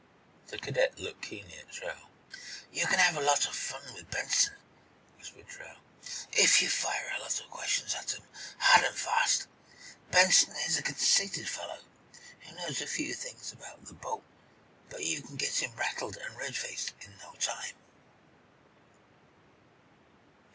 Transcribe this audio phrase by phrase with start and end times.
[0.47, 1.99] The cadet looked keenly at Truax.
[2.71, 4.55] "You can have a lot of fun with Benson,"
[5.19, 5.77] whispered Truax,
[6.31, 8.23] "if you fire a lot of questions at him,
[8.57, 9.45] hard and fast.
[10.09, 11.83] Benson is a conceited fellow,
[12.39, 14.23] who knows a few things about the boat,
[14.89, 17.75] but you can get him rattled and red faced in no time."